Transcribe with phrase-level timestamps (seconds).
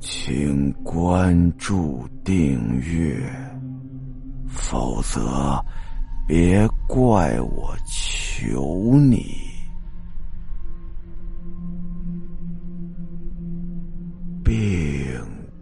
[0.00, 3.20] 请关注订阅，
[4.48, 5.62] 否则
[6.26, 9.26] 别怪我求你。
[14.42, 15.20] 病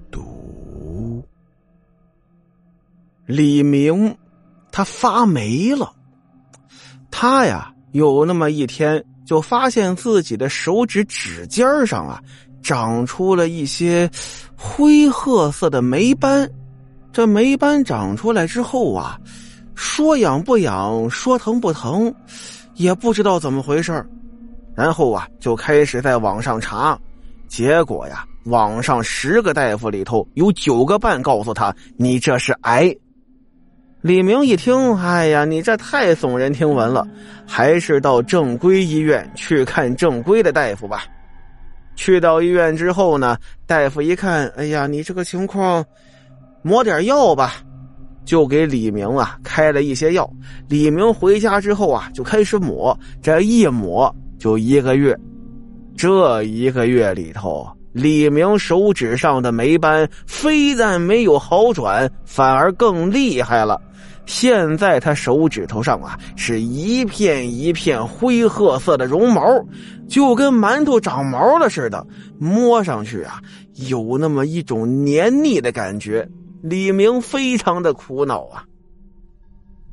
[0.08, 1.22] 毒，
[3.26, 4.16] 李明，
[4.70, 5.92] 他发霉了。
[7.10, 12.22] 他呀，有那么一天就发现自己的手指指尖上啊。
[12.62, 14.10] 长出了一些
[14.56, 16.48] 灰褐色的霉斑，
[17.12, 19.18] 这霉斑长出来之后啊，
[19.74, 22.12] 说痒不痒，说疼不疼，
[22.74, 24.04] 也不知道怎么回事
[24.74, 26.98] 然后啊，就开始在网上查，
[27.48, 32.94] 结果呀，网上十个大夫里头有九个半告诉他你这是癌。
[34.00, 37.04] 李明一听，哎呀，你这太耸人听闻了，
[37.44, 41.04] 还是到正规医院去看正规的大夫吧。
[41.98, 45.84] 去到医院之后呢，大夫一看，哎呀，你这个情况，
[46.62, 47.54] 抹点药吧，
[48.24, 50.30] 就给李明啊开了一些药。
[50.68, 55.18] 李明回家之后啊，就开始抹，这一抹就一个月。
[55.96, 63.80] 这一个月里头，李明手指上的霉斑非但没有好转，反而更厉害了。
[64.28, 69.42] 现在他手指头上啊是一片一片灰褐色的绒毛，
[70.06, 72.06] 就跟馒头长毛了似的，
[72.38, 73.40] 摸上去啊
[73.88, 76.28] 有那么一种黏腻的感觉。
[76.60, 78.62] 李明非常的苦恼啊。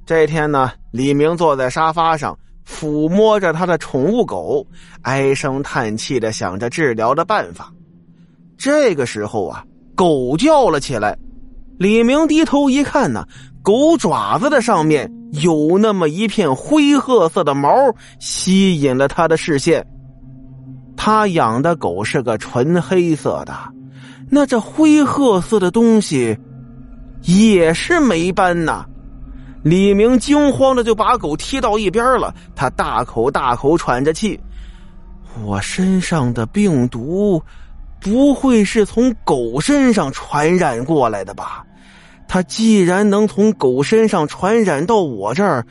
[0.05, 4.67] 这天呢，李明坐在沙发上抚摸着他的宠物狗，
[5.03, 7.71] 唉声叹气的想着治疗的办法。
[8.57, 9.63] 这个时候啊，
[9.95, 11.17] 狗叫了起来。
[11.77, 13.25] 李明低头一看呢。
[13.61, 17.67] 狗爪子的上面有那么一片灰褐色的毛，
[18.19, 19.83] 吸引了他的视线。
[20.95, 23.57] 他养的狗是个纯黑色的，
[24.29, 26.37] 那这灰褐色的东西
[27.23, 28.85] 也是霉斑呐！
[29.63, 34.39] 李明惊慌的就把狗踢到一边了，他大口大口喘着气
[35.43, 37.41] ：“我身上的病毒
[38.05, 41.65] 不会是从狗身上传染过来的吧？”
[42.29, 45.65] 他既然能从狗身上传染到我这儿，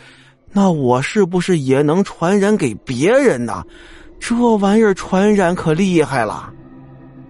[0.51, 3.63] 那我是不是也能传染给别人呢？
[4.19, 6.53] 这玩意儿传染可厉害了。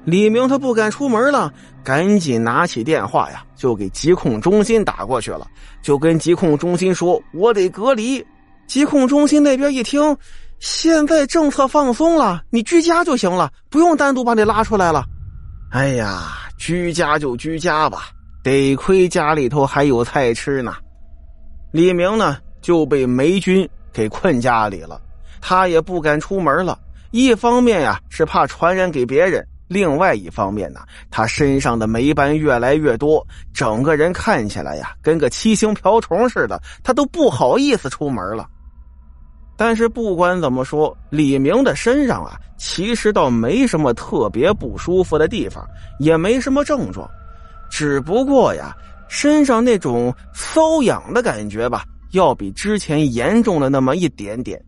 [0.06, 5.46] 李明他不敢出门了，赶紧拿起电话呀，就给疾控中心打过去了，
[5.82, 8.24] 就跟疾控中心说：“我得隔离。”
[8.66, 10.16] 疾控中心那边一听，
[10.64, 15.04] 现在政策放松了，你居家就行了，不用单独把你拉出来了。
[15.70, 18.08] 哎呀，居家就居家吧。
[18.42, 20.74] 得亏家里头还有菜吃呢，
[21.70, 24.98] 李明呢就被霉菌给困家里了，
[25.38, 26.78] 他也不敢出门了。
[27.10, 30.80] 一方面呀是怕传染给别人，另外一方面呢，
[31.10, 33.22] 他身上的霉斑越来越多，
[33.52, 38.48] 整个人看起来呀跟个七星瓢虫似的，他都不好意思出门了。
[39.56, 45.64] 但是不管怎么说，李明的身上啊其实倒没什么特别不舒服的地方，
[45.98, 47.08] 也没什么症状。
[47.70, 48.76] 只不过呀，
[49.08, 54.60] 身上那种瘙痒的感觉吧，要比之前严重了那么一点点。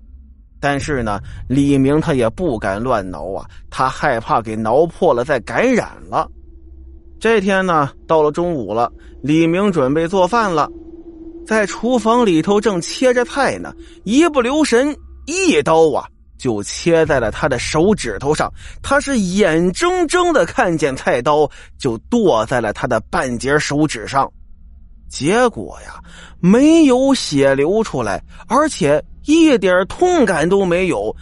[0.59, 6.29] 但是呢，李明他也不敢乱挠啊，他害怕给挠破了再感染了。
[7.21, 8.91] 这天呢，到了中午了，
[9.23, 10.69] 李明准备做饭了，
[11.47, 13.73] 在厨房里头正切着菜呢，
[14.05, 14.95] 一不留神，
[15.27, 16.07] 一刀啊。
[16.39, 18.53] 就切在了他的手指头上，
[18.83, 24.31] 他是眼睁睁的看见菜刀就剁在了他的半截手指上，
[25.09, 25.99] 结果呀，
[26.39, 31.17] 没有血流出来，而且一点痛感都没有，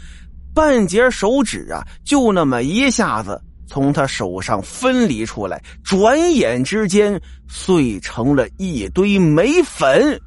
[0.52, 10.20] 半截手指啊，就那么一下子从他手上分离出来，转眼之间碎成了一堆煤粉。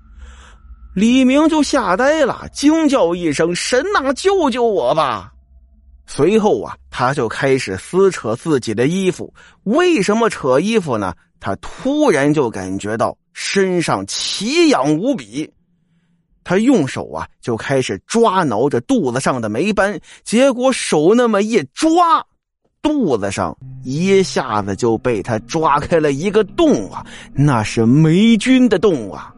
[0.96, 5.31] 李明就吓呆了，惊叫一声：“神呐，救救我吧！”
[6.10, 9.31] 随后啊，他就开始撕扯自己的衣服。
[9.63, 11.13] 为什么扯衣服呢？
[11.40, 15.48] 他突然就感觉到身上奇痒无比，
[16.44, 20.00] 他用手啊就开始抓挠着肚子上的霉斑。
[20.24, 22.25] 结果手那么一抓，
[22.81, 27.06] 肚子上一下子就被他抓开了一个洞啊！
[27.33, 29.33] 那是霉菌的洞啊！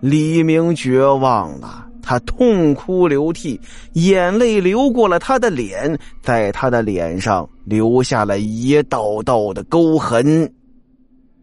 [0.00, 3.60] 李明绝望了，他痛哭流涕，
[3.94, 10.50] 眼泪流过了他的脸，在他的脸上留下了一道道的沟痕。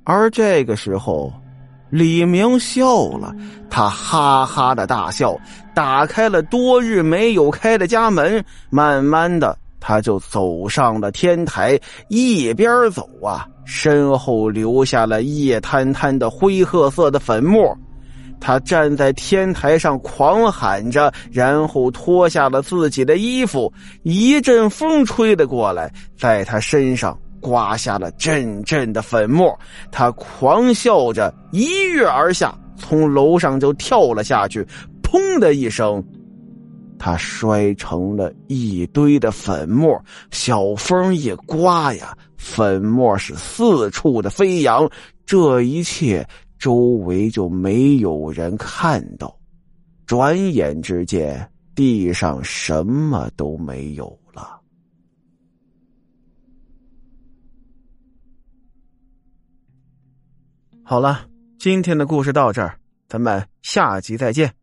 [0.04, 1.31] 而这个时候，
[1.89, 3.33] 李明笑了，
[3.69, 5.38] 他哈哈的大笑，
[5.75, 17.78] 打开了多日没有开的家门，慢慢的他就走上了天台，一边走啊，身后留下了液滩滩的灰褐色的粉末。
[18.39, 23.72] 他站在天台上狂喊着，然后脱下了自己的衣服。
[24.01, 29.56] 一阵风吹了过来，在他身上刮下了阵阵的粉末。
[29.92, 34.66] 他狂笑着一跃而下，从楼上就跳了下去。
[35.04, 36.04] 砰的一声。
[37.03, 40.00] 他摔成了一堆的粉末，
[40.30, 44.88] 小风一刮呀，粉末是四处的飞扬。
[45.25, 46.24] 这一切
[46.59, 49.36] 周围就没有人看到。
[50.06, 54.62] 转眼之间，地上什么都没有了。
[60.83, 61.25] 好了，
[61.57, 62.77] 今天的故事到这儿，
[63.07, 64.61] 咱们下集再见。